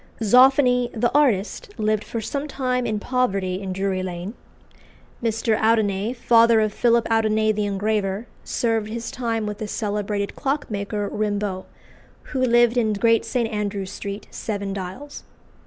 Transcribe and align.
Zoffany, 0.23 0.89
the 0.99 1.13
artist, 1.13 1.75
lived 1.77 2.03
for 2.03 2.21
some 2.21 2.47
time 2.47 2.87
in 2.87 2.99
poverty 2.99 3.61
in 3.61 3.71
Drury 3.71 4.01
Lane. 4.01 4.33
Mr. 5.21 5.55
Audinet, 5.55 6.15
father 6.15 6.59
of 6.59 6.73
Philip 6.73 7.07
Audinet 7.11 7.55
the 7.55 7.67
engraver, 7.67 8.25
served 8.43 8.89
his 8.89 9.11
time 9.11 9.45
with 9.45 9.59
the 9.59 9.67
celebrated 9.67 10.35
clockmaker, 10.35 11.07
Rimbault, 11.07 11.67
who 12.33 12.41
lived 12.41 12.77
in 12.77 12.93
Great 12.93 13.25
St. 13.25 13.47
Andrew's 13.53 13.91
Street, 13.91 14.25
Seven 14.31 14.73
Dials. 14.73 15.21